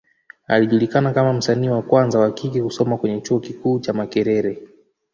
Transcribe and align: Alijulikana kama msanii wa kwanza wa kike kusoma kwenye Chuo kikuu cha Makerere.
Alijulikana 0.47 1.13
kama 1.13 1.33
msanii 1.33 1.69
wa 1.69 1.81
kwanza 1.81 2.19
wa 2.19 2.31
kike 2.31 2.63
kusoma 2.63 2.97
kwenye 2.97 3.21
Chuo 3.21 3.39
kikuu 3.39 3.79
cha 3.79 3.93
Makerere. 3.93 4.61